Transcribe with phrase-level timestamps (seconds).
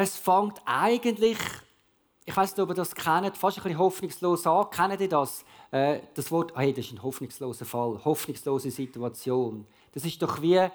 [0.00, 1.38] es fängt eigentlich,
[2.24, 4.68] ich weiß nicht, ob ihr das kennt, fast ein bisschen hoffnungslos an.
[4.70, 5.44] Kennt ihr das?
[5.70, 9.64] Äh, das Wort, hey, das ist ein hoffnungsloser Fall, hoffnungslose Situation.
[9.92, 10.70] Das ist doch wie, äh,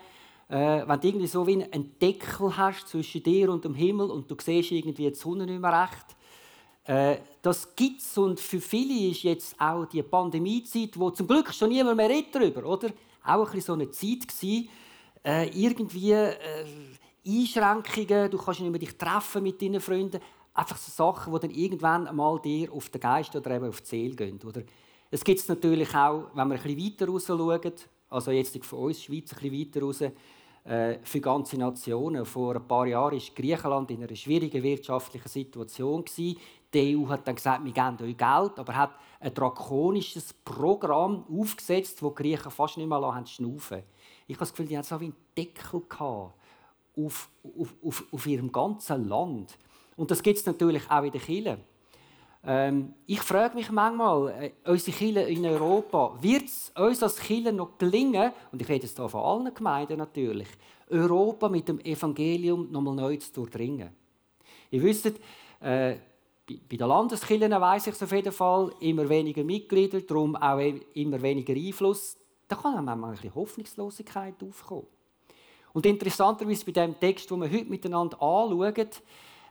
[0.47, 4.37] wenn du irgendwie so wie einen Deckel hast zwischen dir und dem Himmel und du
[4.39, 6.15] siehst irgendwie die Sonne nicht mehr recht.
[6.85, 11.53] Äh, das gibt es und für viele ist jetzt auch die Pandemiezeit, wo zum Glück
[11.53, 12.89] schon niemand mehr redet darüber, oder?
[13.25, 14.69] Auch ein bisschen so eine Zeit gewesen,
[15.25, 16.35] äh, irgendwie äh,
[17.29, 20.19] Einschränkungen, du kannst nicht mehr dich treffen mit deinen Freunden,
[20.53, 23.87] einfach so Sachen, die dann irgendwann einmal dir auf den Geist oder eben auf die
[23.87, 24.61] Seele gehen, oder?
[25.11, 27.73] Es gibt es natürlich auch, wenn wir ein bisschen weiter raus schauen,
[28.09, 30.01] also jetzt von uns, Schweiz, ein bisschen weiter raus,
[30.65, 32.25] äh, für ganze Nationen.
[32.25, 36.05] Vor ein paar Jahren war Griechenland in einer schwierigen wirtschaftlichen Situation.
[36.17, 36.37] Die
[36.75, 42.09] EU hat dann gesagt, wir geben euch Geld, aber hat ein drakonisches Programm aufgesetzt, das
[42.09, 43.83] die Griechen fast nicht mehr schnaufen
[44.27, 46.33] Ich habe das Gefühl, die hatten so wie einen Deckel auf,
[46.97, 47.29] auf,
[47.83, 49.57] auf, auf ihrem ganzen Land.
[49.95, 51.57] Und das gibt es natürlich auch in den Kirchen.
[52.43, 57.51] Ähm, ich frage mich manchmal, äh, unsere Kirche in Europa, wird es uns als Kirche
[57.51, 60.47] noch gelingen, und ich rede jetzt hier von allen Gemeinden natürlich,
[60.89, 63.89] Europa mit dem Evangelium nochmal neu zu durchdringen?
[64.71, 65.07] Ihr wisst,
[65.59, 65.95] äh,
[66.45, 70.59] bei den Landeskirchen weiss ich es auf jeden Fall, immer weniger Mitglieder, darum auch
[70.93, 72.17] immer weniger Einfluss.
[72.47, 74.87] Da kann manchmal ein bisschen Hoffnungslosigkeit aufkommen.
[75.73, 78.89] Und interessanterweise bei dem Text, den wir heute miteinander anschauen,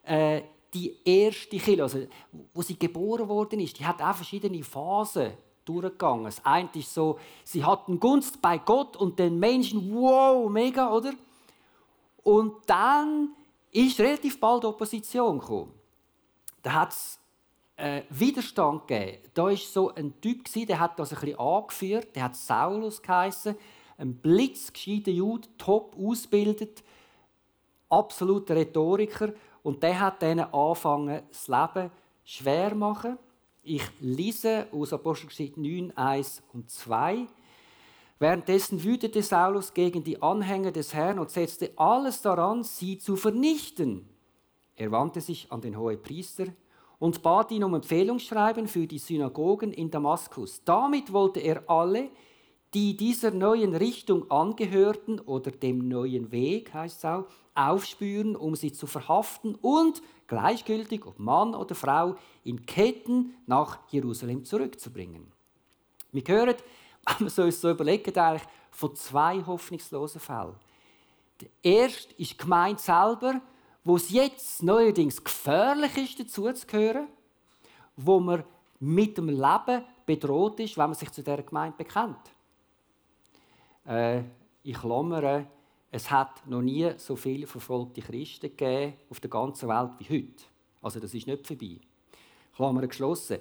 [0.05, 0.43] äh,
[0.75, 2.07] die erste Kirche, also
[2.53, 5.33] wo sie geboren worden ist, die hat auch verschiedene Phasen
[5.65, 6.25] durchgegangen.
[6.25, 11.13] Das eine ist so, sie hatten Gunst bei Gott und den Menschen, wow, mega, oder?
[12.23, 13.31] Und dann
[13.71, 15.73] ist relativ bald Opposition gekommen.
[16.63, 17.19] Da hat es
[17.77, 19.19] äh, Widerstand gegeben.
[19.35, 23.57] Da war so ein Typ, der hat das ein bisschen angeführt, der hat Saulus geheißen,
[23.99, 26.83] ein blitzgescheiter Jude, top ausgebildet,
[27.91, 29.33] absoluter Rhetoriker.
[29.63, 31.91] Und der hat ihnen angefangen, das Leben
[32.25, 33.19] schwer zu machen.
[33.63, 37.27] Ich lese aus Apostelgeschichte 9, 1 und 2.
[38.21, 44.09] Währenddessen wütete Saulus gegen die Anhänger des Herrn und setzte alles daran, sie zu vernichten.
[44.75, 46.47] Er wandte sich an den Hohepriester
[46.99, 50.63] und bat ihn um Empfehlungsschreiben für die Synagogen in Damaskus.
[50.65, 52.11] Damit wollte er alle,
[52.75, 58.73] die dieser neuen Richtung angehörten oder dem neuen Weg, heißt es auch, aufspüren, um sie
[58.73, 65.33] zu verhaften und gleichgültig, ob Mann oder Frau, in Ketten nach Jerusalem zurückzubringen.
[66.13, 66.55] Wir hören,
[67.19, 70.55] wenn wir uns so überlegen, eigentlich von zwei hoffnungslosen Fällen.
[71.41, 73.41] Der erste ist die Gemeinde selber,
[73.83, 77.09] wo es jetzt neuerdings gefährlich ist, dazuzugehören,
[77.97, 78.45] wo man
[78.81, 82.19] mit dem Leben bedroht ist, wenn man sich zu dieser Gemeinde bekennt.
[83.89, 84.23] Äh,
[84.63, 85.47] ich klammere,
[85.91, 90.45] es hat noch nie so viele verfolgte Christen gegeben auf der ganzen Welt wie heute.
[90.83, 91.81] Also das ist nicht vorbei.
[92.55, 93.39] Klammer geschlossen.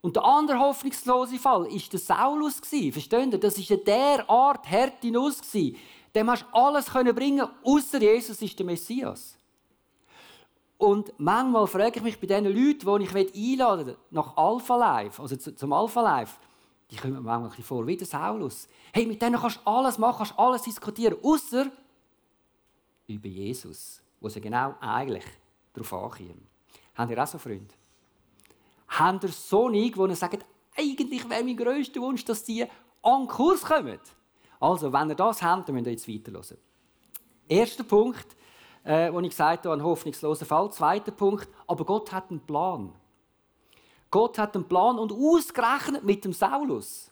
[0.00, 2.60] Und der andere hoffnungslose Fall war der Saulus.
[2.60, 3.38] Versteht ihr?
[3.38, 5.40] Das war der Art Härte Nuss.
[6.14, 9.36] Dem hast du alles bringen außer Jesus ist der Messias.
[10.78, 15.20] Und manchmal frage ich mich bei den Leuten, die ich einladen will, nach Alpha Life,
[15.20, 16.36] also zum Alpha Life,
[16.90, 18.68] die kommen mir manchmal ein vor wie der Saulus.
[18.92, 21.70] Hey, mit denen kannst du alles machen, kannst alles diskutieren, außer
[23.06, 25.24] über Jesus, wo sie genau eigentlich
[25.72, 26.46] darauf ankommen.
[26.94, 27.74] Habt ihr auch so Freunde?
[28.88, 30.38] Habt ihr so nicht, die sagen,
[30.76, 32.64] eigentlich wäre mein grösster Wunsch, dass die
[33.02, 33.98] an den Kurs kommen?
[34.60, 36.58] Also, wenn ihr das habt, dann müsst ihr jetzt weiterhören.
[37.48, 38.36] Erster Punkt,
[38.84, 40.70] äh, wo ich gesagt habe, ein hoffnungsloser Fall.
[40.72, 42.92] Zweiter Punkt, aber Gott hat einen Plan.
[44.10, 47.10] Gott hat einen Plan und ausgerechnet mit dem Saulus.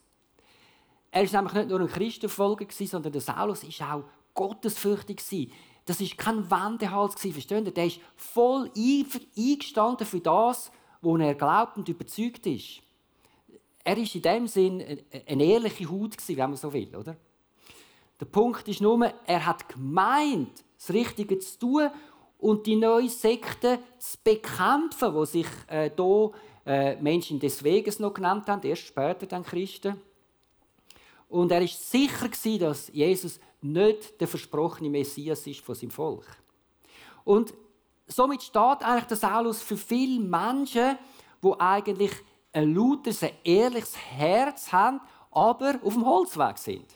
[1.11, 5.53] Er war nämlich nicht nur ein Christenfolger, sondern der Saulus war auch gottesfürchtig.
[5.85, 7.71] Das war kein Wendehals, versteht ihr?
[7.71, 10.71] Der ist voll eingestanden für das,
[11.01, 12.83] wo er glaubt und überzeugt ist.
[13.85, 14.83] Er war in dem Sinn
[15.29, 17.17] eine ehrliche Haut, wenn man so will, oder?
[18.19, 21.91] Der Punkt ist nur, er hat gemeint, das Richtige zu tun
[22.39, 26.31] und die neue Sekte zu bekämpfen, wo sich äh, hier
[26.67, 30.01] äh, Menschen des Weges noch genannt haben, erst später dann Christen.
[31.29, 32.29] Und er ist sicher
[32.59, 36.27] dass Jesus nicht der versprochene Messias ist von seinem Volk.
[37.25, 37.55] Und
[38.07, 40.99] somit steht eigentlich der Saulus für viele Menschen,
[41.41, 42.13] wo eigentlich
[42.53, 45.01] ein lautes, ein ehrliches Herz haben,
[45.31, 46.87] aber auf dem Holzweg sind.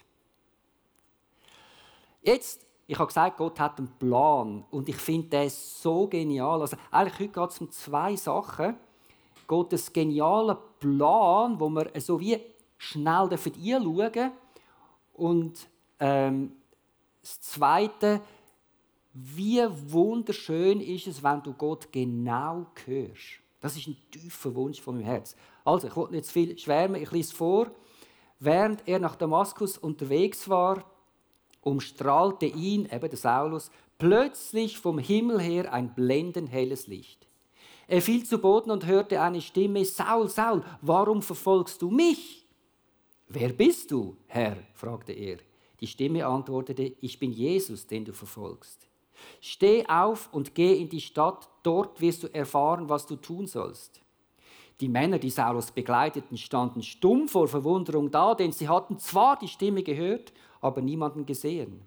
[2.22, 6.60] Jetzt ich habe gesagt, Gott hat einen Plan und ich finde das so genial.
[6.60, 8.74] Also eigentlich heute geht es um zwei Sachen.
[9.46, 12.40] Gottes genialer Plan, wo wir so wie
[12.78, 14.32] schnell einschauen.
[15.12, 15.68] Und
[16.00, 16.50] ähm,
[17.20, 18.22] das Zweite,
[19.12, 19.62] wie
[19.92, 23.38] wunderschön ist es, wenn du Gott genau hörst.
[23.60, 25.36] Das ist ein tiefer Wunsch von meinem Herz.
[25.64, 27.70] Also, ich wollte nicht zu viel schwärmen, ich lese vor.
[28.40, 30.84] Während er nach Damaskus unterwegs war,
[31.60, 37.26] umstrahlte ihn, eben der Saulus, plötzlich vom Himmel her ein blendend helles Licht.
[37.86, 42.46] Er fiel zu Boden und hörte eine Stimme, Saul, Saul, warum verfolgst du mich?
[43.28, 44.56] Wer bist du, Herr?
[44.74, 45.38] fragte er.
[45.80, 48.86] Die Stimme antwortete, ich bin Jesus, den du verfolgst.
[49.40, 54.00] Steh auf und geh in die Stadt, dort wirst du erfahren, was du tun sollst.
[54.80, 59.48] Die Männer, die Saulus begleiteten, standen stumm vor Verwunderung da, denn sie hatten zwar die
[59.48, 61.82] Stimme gehört, aber niemanden gesehen.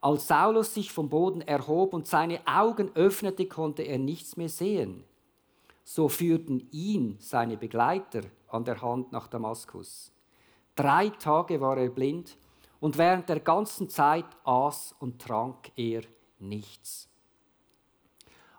[0.00, 5.04] Als Saulus sich vom Boden erhob und seine Augen öffnete, konnte er nichts mehr sehen.
[5.82, 10.12] So führten ihn seine Begleiter an der Hand nach Damaskus.
[10.76, 12.36] Drei Tage war er blind
[12.80, 16.02] und während der ganzen Zeit aß und trank er
[16.38, 17.08] nichts.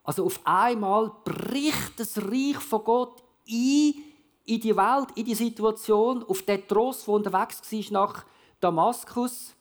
[0.03, 3.93] Also auf einmal bricht das Reich von Gott ein
[4.45, 8.25] in die Welt, in die Situation, auf den Trost, der unterwegs war nach
[8.59, 9.55] Damaskus.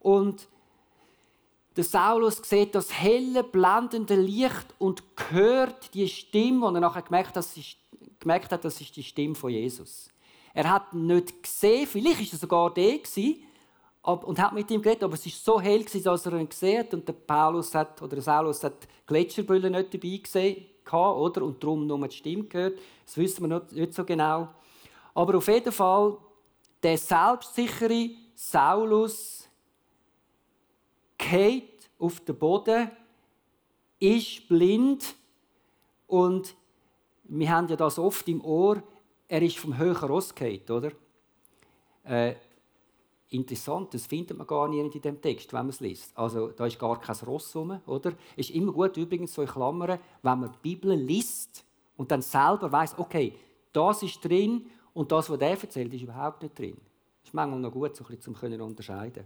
[0.00, 0.48] Und
[1.76, 7.36] der Saulus sieht das helle, blendende Licht und hört die Stimme, und er nachher gemerkt,
[7.36, 7.76] dass ist,
[8.18, 10.10] gemerkt hat, das ist die Stimme von Jesus.
[10.54, 12.98] Er hat nicht gesehen, vielleicht war er sogar der
[14.02, 16.94] und hat mit ihm geredet, aber es war so hell, dass er ihn gesehen hat.
[16.94, 21.42] Und der Paulus hat, oder der Saulus hat Gletscherbrille nicht dabei gesehen, oder?
[21.42, 22.78] und darum nur die Stimme gehört.
[23.04, 24.48] Das wissen wir nicht so genau.
[25.14, 26.16] Aber auf jeden Fall,
[26.82, 29.48] der selbstsichere Saulus
[31.16, 32.90] geht auf den Boden,
[33.98, 35.14] ist blind
[36.06, 36.54] und
[37.24, 38.82] wir haben ja das oft im Ohr,
[39.26, 40.92] er ist vom höheren Ross gefallen, oder?
[42.04, 42.36] Äh,
[43.30, 46.16] interessant, das findet man gar nicht in dem Text, wenn man es liest.
[46.16, 48.12] Also da ist gar kein Ross rum, oder?
[48.36, 51.64] Ist immer gut, übrigens so in Klammern, wenn man die Bibel liest
[51.96, 53.34] und dann selber weiß, okay,
[53.72, 54.66] das ist drin
[54.98, 56.76] und das, was der erzählt, ist überhaupt nicht drin.
[57.20, 59.24] Das ist manchmal noch gut, so ein bisschen, um zu unterscheiden.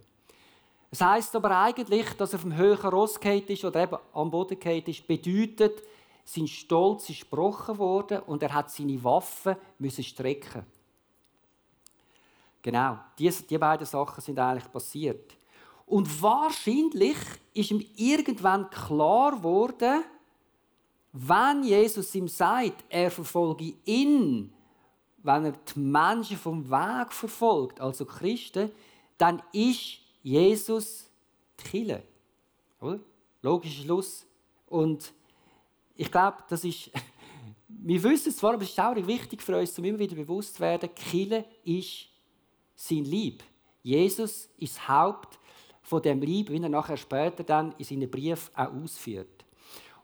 [0.90, 5.06] Es heißt aber eigentlich, dass er vom höheren Ross ist oder eben am Boden ist,
[5.06, 5.82] bedeutet,
[6.26, 10.66] sein Stolz ist gebrochen worden und er hat seine Waffen müssen strecken.
[12.60, 15.34] Genau, diese, die beiden Sachen sind eigentlich passiert.
[15.86, 17.16] Und wahrscheinlich
[17.54, 20.04] ist ihm irgendwann klar geworden,
[21.14, 24.52] wenn Jesus ihm sagt, er verfolge ihn,
[25.22, 28.70] wenn er die Menschen vom Weg verfolgt, also Christen,
[29.18, 31.08] dann ist Jesus
[31.60, 32.02] die Kille.
[32.80, 33.00] Oder?
[33.42, 34.26] Logischer Schluss.
[34.66, 35.12] Und
[35.94, 36.90] ich glaube, das ist,
[37.68, 40.54] wir wissen es zwar, aber es ist auch wichtig für uns, um immer wieder bewusst
[40.54, 42.06] zu werden, Kille ist
[42.74, 43.44] sein Lieb.
[43.82, 45.38] Jesus ist das Haupt
[45.82, 49.44] von dem Lieb, wie er nachher später dann in seinen Brief auch ausführt.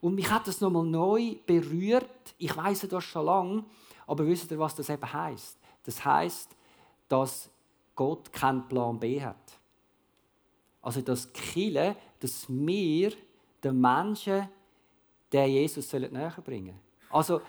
[0.00, 2.34] Und mich hat das nochmal neu berührt.
[2.38, 3.64] Ich weiß das schon lange,
[4.08, 5.58] aber wisst ihr, was das eben heißt?
[5.84, 6.56] Das heißt,
[7.08, 7.50] dass
[7.94, 9.36] Gott keinen Plan B hat.
[10.82, 13.12] Also dass Kille, dass wir
[13.62, 14.48] den Menschen,
[15.30, 17.10] der Jesus näher bringen sollen.
[17.10, 17.40] Also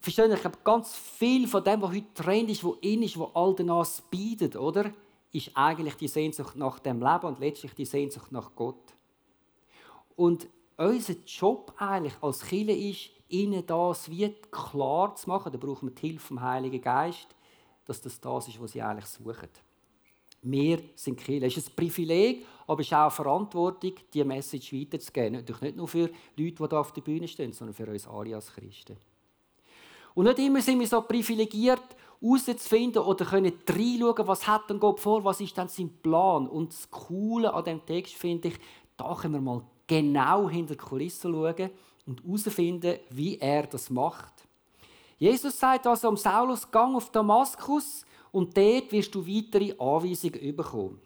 [0.00, 3.34] Verstehen Ich glaube, ganz viel von dem, was heute Trend ist, was in ist, was
[3.34, 4.92] all das bietet, oder?
[5.32, 8.94] Ist eigentlich die Sehnsucht nach dem Leben und letztlich die Sehnsucht nach Gott.
[10.16, 15.52] Und unser Job eigentlich als Kirche ist, ihnen das wie klar zu machen.
[15.52, 17.28] Da brauchen wir die Hilfe vom Heiligen Geist,
[17.84, 19.48] dass das das ist, was sie eigentlich suchen.
[20.42, 21.46] Wir sind Kirche.
[21.46, 25.32] Es ist ein Privileg, aber es ist auch eine Verantwortung, diese Message weiterzugeben.
[25.34, 28.36] Natürlich nicht nur für Leute, die hier auf der Bühne stehen, sondern für uns alle
[28.36, 28.96] als Christen.
[30.14, 31.82] Und nicht immer sind wir so privilegiert,
[32.20, 36.48] herauszufinden oder können reinschauen, was hat denn Gott vor, was ist denn sein Plan.
[36.48, 38.54] Und das Coole an diesem Text finde ich,
[38.96, 41.70] da können wir mal genau hinter die Kulissen schauen
[42.08, 44.32] und herausfinden, wie er das macht.
[45.18, 51.00] Jesus sagt also am Saulus, gang auf Damaskus und dort wirst du weitere Anweisungen bekommen.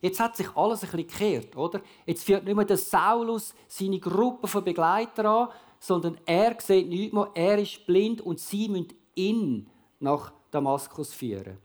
[0.00, 1.80] Jetzt hat sich alles ein bisschen gekehrt, oder?
[2.04, 5.48] Jetzt führt nicht mehr der Saulus seine Gruppe von Begleitern an,
[5.80, 9.66] sondern er sieht nichts mehr, er ist blind und sie müssen ihn
[9.98, 11.58] nach Damaskus führen.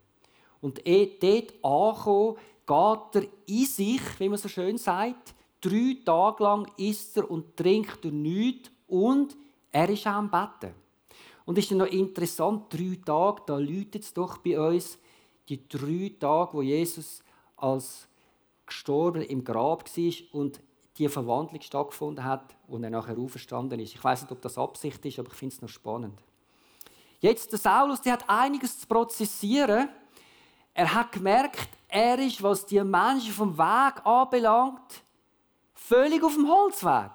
[0.62, 6.44] Und eh, dort angekommen, geht er in sich, wie man so schön sagt, drei Tage
[6.44, 9.38] lang isst er und trinkt er nichts und
[9.72, 10.74] er ist auch am Betten.
[11.46, 14.98] Und ist noch interessant, drei Tage, da läutet es doch bei uns,
[15.48, 17.24] die drei Tage, wo Jesus
[17.58, 18.08] als
[18.66, 20.62] gestorben im Grab war und
[20.98, 23.96] die Verwandlung stattgefunden hat und er nachher auferstanden ist.
[23.96, 26.20] Ich weiß nicht, ob das Absicht ist, aber ich finde es noch spannend.
[27.20, 29.90] Jetzt, der Saulus, der hat einiges zu prozessieren.
[30.74, 35.04] Er hat gemerkt, er ist, was die Menschen vom Weg anbelangt,
[35.88, 37.12] völlig auf dem Holzweg.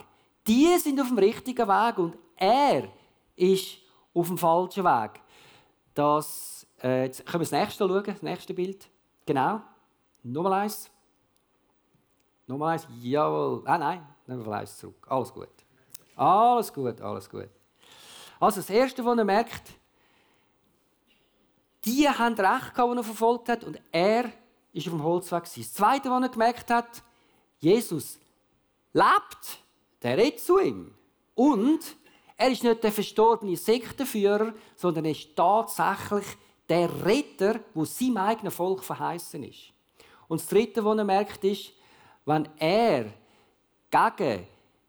[0.46, 2.88] Die sind auf dem richtigen Weg und er
[3.34, 3.78] ist
[4.14, 5.20] auf dem falschen Weg.
[5.94, 8.88] Das, äh, jetzt können wir das nächste schauen, das nächste Bild.
[9.24, 9.60] Genau.
[10.22, 10.90] Nochmal eins.
[12.46, 12.86] Nochmal eins.
[13.00, 13.62] Jawohl.
[13.64, 15.06] Ah, nein, nehmen wir eins zurück.
[15.08, 15.48] Alles gut.
[16.14, 17.48] Alles gut, alles gut.
[18.38, 19.72] Also das Erste, was er merkt,
[21.84, 24.32] die haben recht die er verfolgt hat, und er
[24.72, 25.44] ist auf dem Holzweg.
[25.44, 27.02] Das Zweite, was er gemerkt hat,
[27.58, 28.18] Jesus
[28.96, 29.58] lebt,
[30.02, 30.94] der redet zu ihm.
[31.34, 31.96] Und
[32.36, 36.24] er ist nicht der verstorbene Sektenführer, sondern er ist tatsächlich
[36.68, 39.72] der Retter, wo seinem eigenen Volk verheißen ist.
[40.28, 41.72] Und das Dritte, was er merkt, ist,
[42.24, 43.12] wenn er
[43.90, 44.46] gegen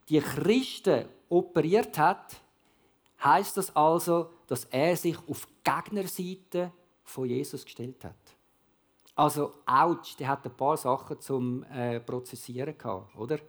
[0.09, 2.37] die Christen operiert hat,
[3.23, 6.71] heißt das also, dass er sich auf die Gegnerseite
[7.03, 8.15] von Jesus gestellt hat.
[9.15, 13.39] Also, ouch, der hat ein paar Sachen zum äh, Prozessieren gehabt, oder?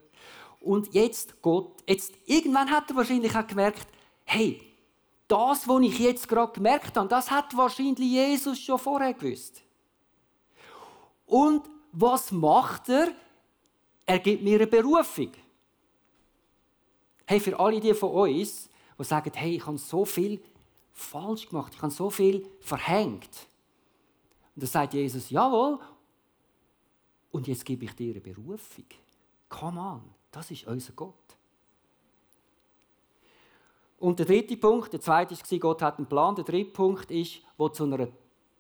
[0.69, 3.87] Und jetzt Gott, jetzt, irgendwann hat er wahrscheinlich auch gemerkt,
[4.27, 4.61] hey,
[5.27, 9.63] das, was ich jetzt gerade gemerkt habe, das hat wahrscheinlich Jesus schon vorher gewusst.
[11.25, 13.13] Und was macht er?
[14.05, 15.33] Er gibt mir eine Berufung.
[17.25, 20.39] Hey, für alle die von uns, die sagen, hey, ich habe so viel
[20.93, 23.47] falsch gemacht, ich habe so viel verhängt.
[24.55, 25.79] Und dann sagt Jesus, jawohl,
[27.31, 28.85] und jetzt gebe ich dir eine Berufung.
[29.49, 31.15] Come on, das ist unser Gott.
[33.99, 36.35] Und der dritte Punkt, der zweite war, Gott hat einen Plan.
[36.35, 38.09] Der dritte Punkt ist, der zu einer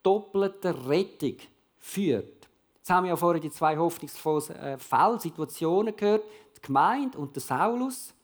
[0.02, 1.36] doppelten Rettung
[1.78, 2.48] führt.
[2.76, 6.24] Jetzt haben wir ja vorhin die zwei hoffnungsvollen äh, Fälle, Situationen gehört,
[6.56, 8.14] die Gemeinde und der Saulus.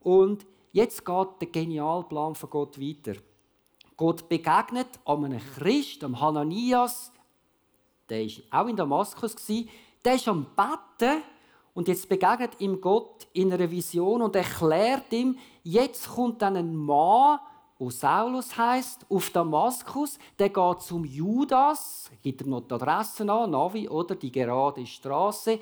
[0.00, 3.20] Und jetzt geht der Genialplan von Gott weiter.
[3.96, 7.12] Gott begegnet einem Christ, am Hananias,
[8.08, 9.36] der war auch in Damaskus,
[10.04, 11.22] der ist am Betten
[11.74, 16.76] und jetzt begegnet ihm Gott in einer Vision und erklärt ihm, jetzt kommt dann ein
[16.76, 17.38] Mann,
[17.80, 23.50] der Saulus heißt, auf Damaskus, der geht zum Judas, gibt ihm noch die Adresse an,
[23.50, 25.58] Navi oder die gerade Straße.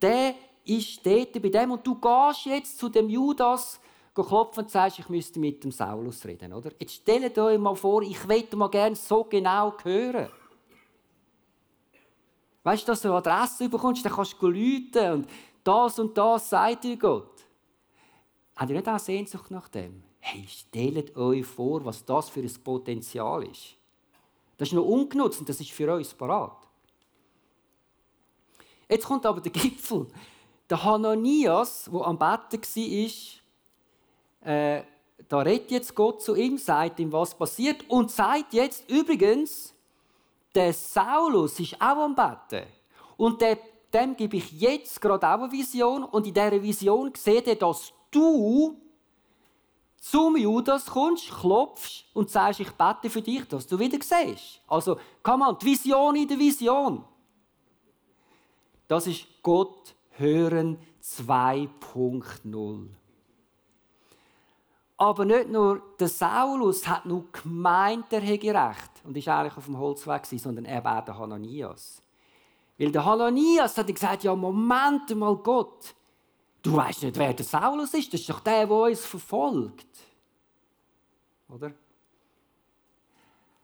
[0.00, 0.34] Der
[0.64, 3.80] ist dort bei dem und du gehst jetzt zu dem Judas
[4.14, 6.70] klopfen und sagst, ich müsste mit dem Saulus reden, oder?
[6.78, 10.28] Jetzt stellt euch mal vor, ich möchte mal gerne so genau hören.
[12.66, 15.28] Weißt du, dass du eine Adresse bekommst, dann kannst du rufen und
[15.62, 17.46] das und das sagt dir Gott.
[18.56, 20.02] Habt ihr nicht auch Sehnsucht nach dem?
[20.18, 23.76] Hey, stellt euch vor, was das für ein Potenzial ist.
[24.56, 26.56] Das ist noch ungenutzt und das ist für uns parat.
[28.88, 30.08] Jetzt kommt aber der Gipfel.
[30.68, 32.60] Der Hananias, der am Betten
[34.42, 34.82] war, äh,
[35.28, 39.75] da redet jetzt Gott zu ihm, sagt ihm, was passiert und sagt jetzt übrigens,
[40.56, 42.66] der Saulus ist auch am Betten.
[43.16, 43.58] Und der,
[43.92, 47.92] dem gebe ich jetzt gerade auch eine Vision und in dieser Vision seht ihr, dass
[48.10, 48.80] du
[50.00, 54.60] zum Judas kommst, klopfst und sagst, ich bete für dich, dass du wieder siehst.
[54.66, 57.04] Also, komm mal, die Vision in der Vision.
[58.88, 62.88] Das ist Gott hören 2.0.
[64.98, 69.66] Aber nicht nur der Saulus hat nur gemeint, er hätte recht und ist eigentlich auf
[69.66, 72.02] dem Holzweg sondern er war der Hananias.
[72.78, 75.94] Weil der Hananias hat gesagt, ja Moment mal Gott,
[76.62, 79.86] du weißt nicht, wer der Saulus ist, das ist doch der, der uns verfolgt.
[81.48, 81.72] Oder?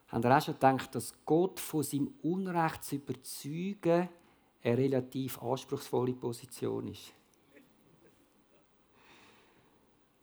[0.07, 4.07] Haben ihr auch schon gedacht, dass Gott von seinem Unrecht zu überzeugen
[4.63, 7.11] eine relativ anspruchsvolle Position ist?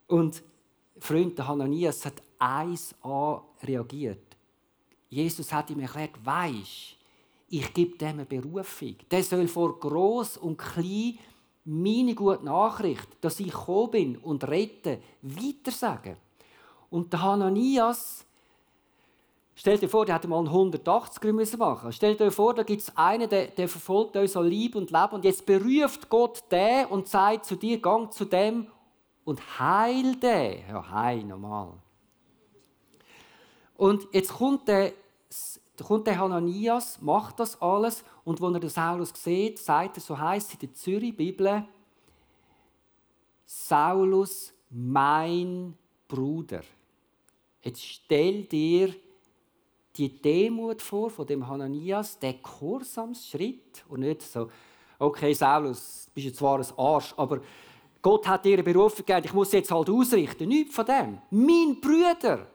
[0.07, 0.43] Und
[1.01, 4.37] Freund der Hananias hat eins an reagiert.
[5.09, 6.97] Jesus hat ihm erklärt, weisst,
[7.49, 8.95] ich gebe dem eine Berufung.
[9.11, 11.19] Der soll vor groß und klein
[11.65, 16.17] meine gute Nachricht, dass ich gekommen bin und rette, weitersagen.
[16.91, 18.25] Und der Hananias,
[19.55, 21.93] stellt dir vor, der hätte mal einen 180 müssen machen.
[21.93, 25.13] Stellt euch vor, da gibt es einen, der, der verfolgt euch so lieb und leben
[25.13, 28.67] und jetzt beruft Gott den und sagt zu dir, gang zu dem
[29.25, 30.69] und heil den.
[30.69, 31.75] Ja, heil, normal.
[33.77, 34.93] Und jetzt kommt der,
[35.83, 40.19] kommt der Hananias, macht das alles und als er den Saulus sieht, sagt er, so
[40.19, 41.65] heißt in der Zürich-Bibel,
[43.47, 46.61] Saulus, mein Bruder.
[47.63, 48.95] Jetzt stell dir
[49.97, 54.51] die Demut vor von dem Hananias, der Kursamsschritt und nicht so,
[54.99, 57.41] okay, Saulus, du bist jetzt zwar ein Arsch, aber
[58.03, 60.49] Gott hat eine Berufung gegeben, ich muss jetzt halt ausrichten.
[60.49, 61.19] Nichts von dem.
[61.31, 62.47] Mein Bruder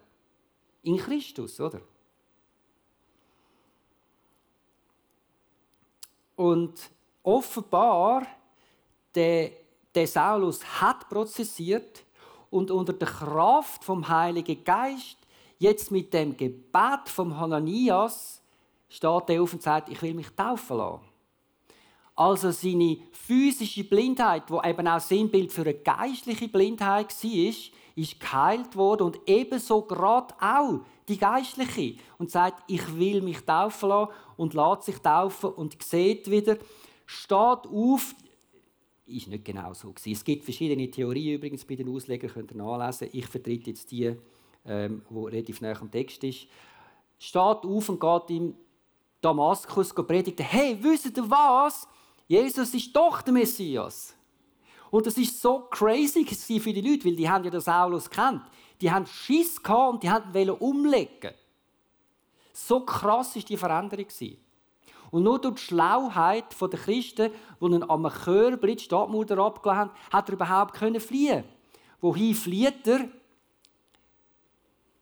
[0.82, 1.82] in Christus, oder?
[6.36, 6.90] Und
[7.24, 8.25] offenbar,
[9.14, 9.52] der,
[9.94, 12.04] der Saulus hat prozessiert
[12.50, 15.18] und unter der Kraft vom Heiligen Geist,
[15.60, 18.42] jetzt mit dem Gebet vom Hananias,
[18.90, 21.15] steht er auf und sagt, ich will mich taufen lassen.
[22.16, 27.54] Also seine physische Blindheit, wo eben auch Sinnbild für eine geistliche Blindheit war,
[27.96, 33.90] ist geheilt worden und ebenso gerade auch die geistliche und sagt, ich will mich taufen
[33.90, 36.58] lassen und lässt sich taufen und sieht wieder,
[37.06, 38.16] steht auf,
[39.06, 40.14] ist nicht genau so gewesen.
[40.14, 43.10] Es gibt verschiedene Theorien übrigens bei den Auslegern, könnt ihr nachlesen.
[43.14, 44.16] Ich vertrete jetzt die,
[44.66, 46.48] ähm, wo relativ nah am Text ist.
[47.20, 48.56] Steht auf und geht im
[49.22, 50.46] Damaskus predigen.
[50.46, 51.88] Hey, wisst ihr was?
[52.27, 54.15] Jesus ist doch der Messias.
[54.89, 56.25] Und das ist so crazy
[56.60, 58.41] für die Leute, weil die haben ja den Saulus kennt.
[58.82, 61.34] Die haben Schiss gehabt und die wollten umlegen.
[62.53, 64.08] So krass ist die Veränderung
[65.12, 69.91] Und nur durch die Schlauheit der Christen, die ihn am Körbli die Stadtmutter abgelehnt haben,
[70.12, 71.44] hat er überhaupt fliehen
[72.01, 73.10] Wohin flieht er?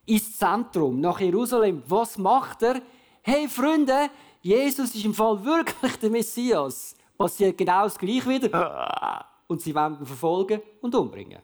[0.06, 1.84] Ins Zentrum, nach Jerusalem.
[1.88, 2.82] Was macht er?
[3.22, 4.10] Hey Freunde,
[4.42, 6.96] Jesus ist im Fall wirklich der Messias.
[7.24, 9.26] Passiert genau das Gleiche wieder.
[9.48, 11.40] Und sie wollen ihn verfolgen und umbringen.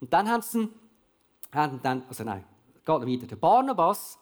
[0.00, 0.68] Und dann haben sie
[1.52, 2.44] haben dann, also nein,
[2.74, 3.28] geht noch weiter.
[3.28, 4.18] Der Barnabas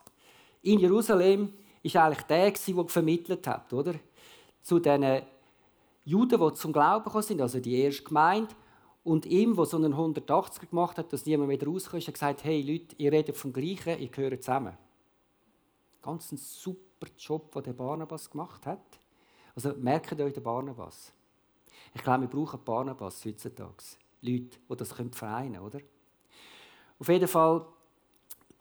[0.61, 3.95] in Jerusalem ist eigentlich der, der vermittelt hat, oder?
[4.61, 5.23] Zu den
[6.05, 8.55] Juden, die zum Glauben gekommen sind, also die erste Gemeinde.
[9.05, 12.61] Und ihm, der so einen 180er gemacht hat, dass niemand mehr rauskommt, hat gesagt, hey
[12.61, 14.77] Leute, ihr redet vom Gleichen, ihr gehört zusammen.
[16.03, 18.85] Ganz ein super Job, den der Barnabas gemacht hat.
[19.55, 21.13] Also merkt euch den Barnabas.
[21.95, 23.73] Ich glaube, wir brauchen Barnabas heutzutage.
[24.21, 25.81] Leute, die das vereinen können, oder?
[26.99, 27.67] Auf jeden Fall,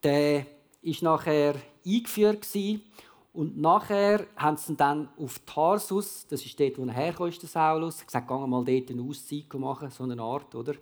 [0.03, 0.45] der
[0.81, 2.45] ist nachher eingeführt
[3.31, 7.49] und nachher haben sie ihn dann auf Tarsus, das ist dort, wo er herkam, der
[7.49, 10.75] Saulus, gesagt, geh mal dort eine Auszeit machen, so eine Art, oder?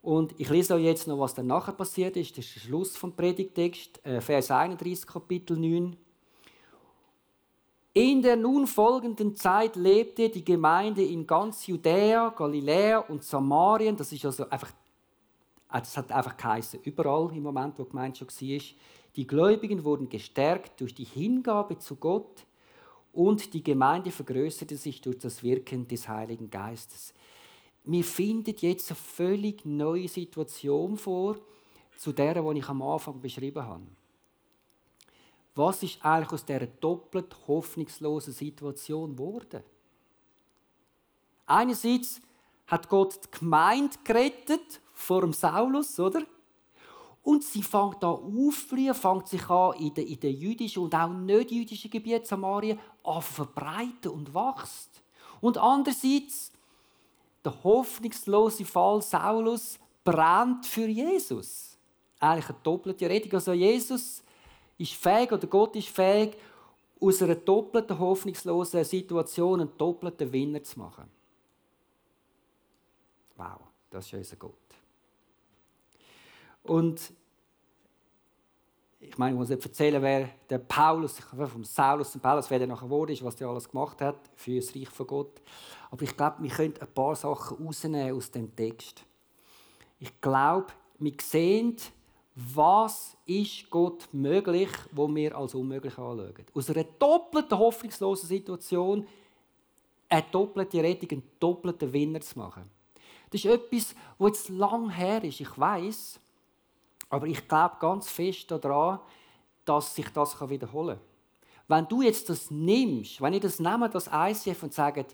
[0.00, 2.38] Und ich lese euch jetzt noch, was dann nachher passiert ist.
[2.38, 5.96] Das ist der Schluss vom Predigtext, äh, Vers 31, Kapitel 9.
[7.98, 13.96] In der nun folgenden Zeit lebte die Gemeinde in ganz Judäa, Galiläa und Samarien.
[13.96, 14.70] Das ist also einfach
[15.68, 18.60] es hat einfach geheißen, überall im Moment, wo die Gemeinde schon war.
[19.16, 22.46] Die Gläubigen wurden gestärkt durch die Hingabe zu Gott
[23.12, 27.12] und die Gemeinde vergrößerte sich durch das Wirken des Heiligen Geistes.
[27.82, 31.34] Mir findet jetzt eine völlig neue Situation vor,
[31.96, 33.97] zu der, die ich am Anfang beschrieben habe.
[35.54, 39.62] Was ist eigentlich aus dieser doppelt hoffnungslosen Situation geworden?
[41.46, 42.20] Einerseits
[42.66, 46.22] hat Gott die Gemeinde gerettet vor dem Saulus, oder?
[47.22, 51.08] Und sie fängt an aufblühen, fängt sich an in den, in den jüdischen und auch
[51.08, 55.02] nicht jüdischen Gebieten Samarien an verbreiten und wächst.
[55.40, 56.52] Und andererseits
[57.44, 61.76] der hoffnungslose Fall Saulus brennt für Jesus.
[62.18, 63.32] Eigentlich eine doppelte Redung.
[63.32, 64.22] Also Jesus
[64.78, 66.36] ist fähig oder Gott ist fähig,
[67.00, 71.08] aus einer doppelten hoffnungslosen Situation einen doppelten Winner zu machen.
[73.36, 73.60] Wow,
[73.90, 74.54] das ist unser Gott.
[76.64, 77.12] Und
[79.00, 82.66] ich meine, ich muss nicht erzählen, wer der Paulus, vom Saulus und Paulus, wer der
[82.66, 85.40] nachher wurde, ist, was der alles gemacht hat für das Reich von Gott.
[85.90, 89.04] Aber ich glaube, wir können ein paar Sachen rausnehmen aus dem Text.
[90.00, 91.76] Ich glaube, wir sehen,
[92.40, 96.34] was ist Gott möglich, wo wir als unmöglich anschauen.
[96.54, 99.06] Aus einer doppelten hoffnungslosen Situation
[100.08, 102.70] eine doppelte Rettung, einen doppelten Winner zu machen.
[103.30, 105.40] Das ist etwas, was jetzt lang her ist.
[105.40, 106.20] Ich weiß,
[107.10, 109.00] aber ich glaube ganz fest daran,
[109.64, 111.06] dass sich das wiederholen kann.
[111.66, 115.04] Wenn du jetzt das nimmst, wenn ich das nehme, das ICF und sage,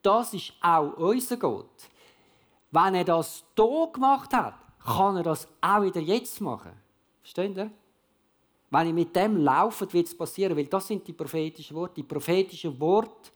[0.00, 1.70] das ist auch unser Gott,
[2.70, 4.54] wenn er das hier gemacht hat,
[4.84, 6.72] kann er das auch wieder jetzt machen.
[7.20, 7.70] Versteht ihr?
[8.70, 11.94] Wenn ich mit dem laufe, wird es passieren, weil das sind die prophetischen Worte.
[11.96, 13.30] Die prophetischen Worte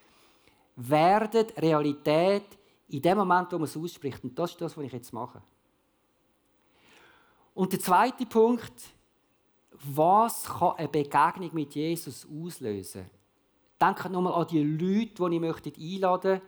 [0.77, 2.45] werden Realität
[2.89, 4.25] in dem Moment, wo man es ausspricht.
[4.25, 5.43] Und das ist das, was ich jetzt mache.
[7.55, 8.73] Und der zweite Punkt,
[9.73, 13.11] was kann eine Begegnung mit Jesus auslösen?
[13.81, 16.41] Denkt nochmal an die Leute, die ich möchte einladen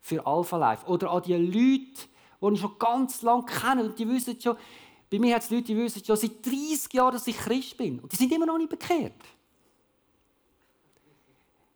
[0.00, 0.86] für Alpha Life.
[0.86, 2.08] Oder an die Leute,
[2.50, 3.84] die ich schon ganz lange kenne.
[3.84, 4.56] Und die wissen schon,
[5.10, 8.00] bei mir hat es Leute, die wissen schon seit 30 Jahren, dass ich Christ bin.
[8.00, 9.12] Und die sind immer noch nicht bekehrt.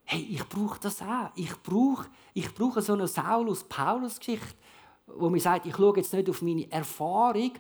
[0.05, 1.31] Hey, ich brauche das auch.
[1.35, 4.55] Ich brauche, ich brauche so eine Saulus-Paulus-Geschichte,
[5.07, 7.53] wo mir sagt, ich schaue jetzt nicht auf meine Erfahrung,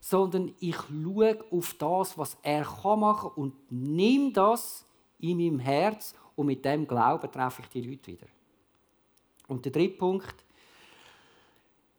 [0.00, 4.84] sondern ich schaue auf das, was er machen kann und nehme das
[5.18, 8.26] in meinem Herz und mit dem Glauben treffe ich die Leute wieder.
[9.48, 10.43] Und der dritte Punkt,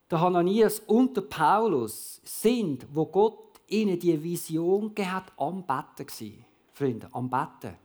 [0.10, 6.06] der Hananias und der Paulus sind, wo Gott ihnen die Vision gegeben hat, am Betten
[6.06, 6.46] gewesen.
[6.74, 7.76] Freunde, am Betten.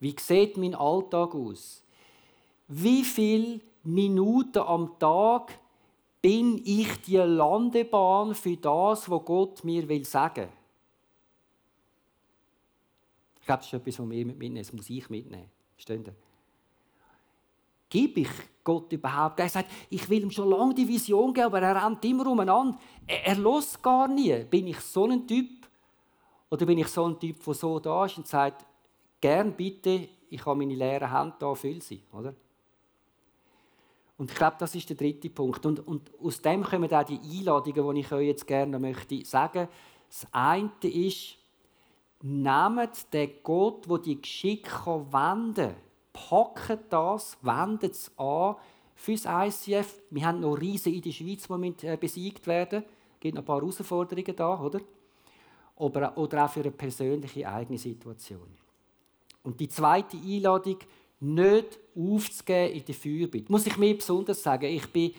[0.00, 1.82] Wie sieht mein Alltag aus?
[2.68, 5.58] Wie viele Minuten am Tag
[6.20, 10.48] bin ich die Landebahn für das, was Gott mir will sagen?
[13.40, 14.56] Ich glaube, das ist etwas, was wir mitnehmen.
[14.56, 15.50] Das muss ich mitnehmen.
[15.74, 16.12] Verstehen Sie?
[17.92, 18.30] Gebe ich
[18.64, 19.38] Gott überhaupt?
[19.38, 22.78] Er sagt, ich will ihm schon lange die Vision geben, aber er rennt immer umeinander.
[23.06, 24.44] Er, er lässt gar nie.
[24.44, 25.68] Bin ich so ein Typ?
[26.48, 28.64] Oder bin ich so ein Typ, der so da ist und sagt,
[29.20, 32.02] gern bitte, ich habe meine leeren Hände da, füll sie.
[32.12, 32.34] Oder?
[34.16, 35.66] Und ich glaube, das ist der dritte Punkt.
[35.66, 39.68] Und, und aus dem kommen auch die Einladungen, die ich euch jetzt gerne möchte sagen.
[40.08, 41.36] Das eine ist,
[42.22, 45.76] nehmt den Gott, der die Geschicke wenden kann,
[46.12, 48.56] packt das, wendet es an
[48.94, 50.00] für das ICF.
[50.10, 52.84] Wir haben noch Riesen in der Schweiz, die äh, besiegt werden.
[53.14, 54.80] Es gibt noch ein paar Herausforderungen da, oder?
[55.76, 58.56] Oder auch für eine persönliche eigene Situation.
[59.42, 60.78] Und die zweite Einladung,
[61.22, 63.50] nicht aufzugeben in der Fürbitte.
[63.50, 65.12] Muss ich mir besonders sagen, ich bin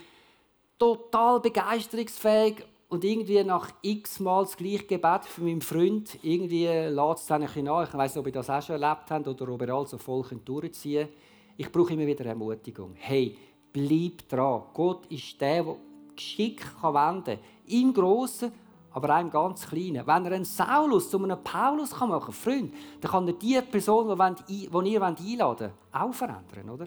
[0.77, 7.21] total begeisterungsfähig und irgendwie nach x Mal das gleiche Gebet für meinen Freund, irgendwie lässt
[7.21, 7.88] es dann ein bisschen nach.
[7.88, 10.23] Ich weiß nicht, ob ihr das auch schon erlebt habt oder ob ihr also voll
[10.45, 11.17] durchziehen könnt.
[11.58, 12.91] Ich brauche immer wieder Ermutigung.
[12.93, 13.36] Hey,
[13.73, 14.62] bleib dran.
[14.75, 15.75] Gott ist der, der
[16.15, 17.39] Geschick wenden kann.
[17.65, 18.51] Im Grossen,
[18.91, 20.06] aber auch im ganz Kleinen.
[20.06, 24.15] Wenn er einen Saulus zu einem Paulus machen kann, Freund, dann kann er die Person,
[24.47, 26.69] die ihr einladen wollt, auch verändern.
[26.69, 26.86] Oder?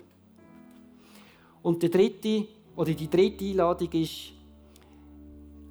[1.62, 4.36] Und die dritte, oder die dritte Einladung ist,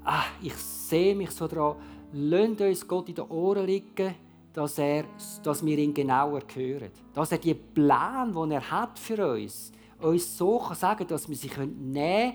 [0.06, 1.76] ah, ich sehe mich so daran,
[2.14, 4.16] lasst uns Gott in den Ohren liegen,
[4.54, 5.06] dass, er,
[5.44, 6.92] dass wir ihn genauer hören.
[7.14, 11.36] Dass er die Pläne, die er hat für uns, uns so kann sagen dass wir
[11.36, 12.34] sie nehmen können.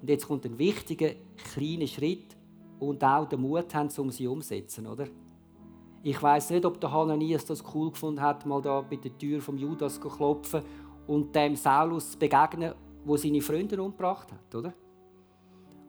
[0.00, 1.10] Und jetzt kommt ein wichtiger,
[1.52, 2.36] kleiner Schritt
[2.78, 4.86] und auch den Mut haben, um sie umzusetzen.
[4.86, 5.06] Oder?
[6.02, 9.40] Ich weiß nicht, ob der Hananias das cool gefunden hat, mal da bei der Tür
[9.42, 10.62] vom Judas zu klopfen
[11.06, 14.72] und dem Saulus zu begegnen, wo seine Freunde umgebracht hat, oder?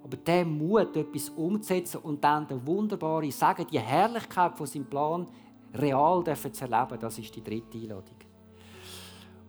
[0.04, 5.28] Aber der Mut, etwas umzusetzen und dann der wunderbare Sagen, die Herrlichkeit von seinem Plan
[5.74, 8.18] real zu erleben, das ist die dritte Einladung.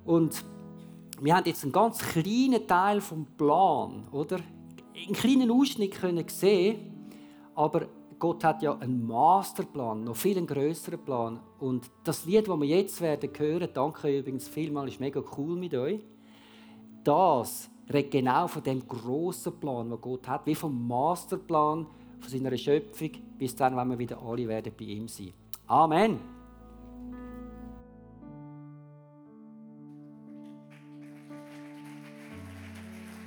[0.05, 0.45] Und
[1.21, 4.39] wir haben jetzt einen ganz kleinen Teil vom Plan, oder?
[4.95, 7.09] Einen kleinen Ausschnitt können sehen,
[7.55, 7.87] aber
[8.19, 11.41] Gott hat ja einen Masterplan, noch viel größeren Plan.
[11.59, 15.75] Und das Lied, das wir jetzt werden hören, danke übrigens vielmals, ist mega cool mit
[15.75, 16.01] euch.
[17.03, 21.87] Das redet genau von dem großen Plan, den Gott hat, wie vom Masterplan
[22.21, 25.33] von seiner Schöpfung, bis dann, wenn wir wieder alle werden bei ihm sein.
[25.67, 26.42] Amen.